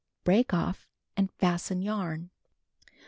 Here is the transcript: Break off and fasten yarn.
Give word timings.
Break 0.23 0.51
off 0.51 0.87
and 1.15 1.31
fasten 1.33 1.83
yarn. 1.83 2.31